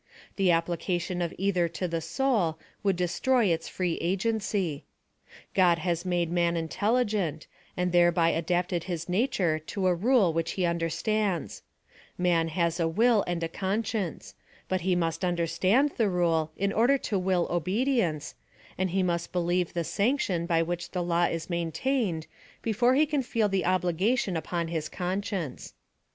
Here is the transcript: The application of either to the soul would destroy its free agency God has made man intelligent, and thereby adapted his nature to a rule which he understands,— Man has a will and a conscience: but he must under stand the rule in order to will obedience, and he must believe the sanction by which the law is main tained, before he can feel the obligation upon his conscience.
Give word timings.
The 0.35 0.49
application 0.49 1.21
of 1.21 1.31
either 1.37 1.67
to 1.67 1.87
the 1.87 2.01
soul 2.01 2.57
would 2.81 2.95
destroy 2.95 3.45
its 3.45 3.67
free 3.69 3.97
agency 4.01 4.83
God 5.53 5.77
has 5.77 6.05
made 6.05 6.31
man 6.31 6.57
intelligent, 6.57 7.45
and 7.77 7.91
thereby 7.91 8.29
adapted 8.29 8.85
his 8.85 9.07
nature 9.07 9.59
to 9.59 9.85
a 9.85 9.93
rule 9.93 10.33
which 10.33 10.53
he 10.53 10.65
understands,— 10.65 11.61
Man 12.17 12.47
has 12.47 12.79
a 12.79 12.87
will 12.87 13.23
and 13.27 13.43
a 13.43 13.47
conscience: 13.47 14.33
but 14.67 14.81
he 14.81 14.95
must 14.95 15.23
under 15.23 15.45
stand 15.45 15.91
the 15.97 16.09
rule 16.09 16.51
in 16.57 16.73
order 16.73 16.97
to 16.97 17.19
will 17.19 17.45
obedience, 17.51 18.33
and 18.79 18.89
he 18.89 19.03
must 19.03 19.31
believe 19.31 19.73
the 19.75 19.83
sanction 19.83 20.47
by 20.47 20.63
which 20.63 20.89
the 20.89 21.03
law 21.03 21.25
is 21.25 21.47
main 21.47 21.71
tained, 21.71 22.25
before 22.63 22.95
he 22.95 23.05
can 23.05 23.21
feel 23.21 23.47
the 23.49 23.67
obligation 23.67 24.35
upon 24.35 24.69
his 24.69 24.89
conscience. 24.89 25.75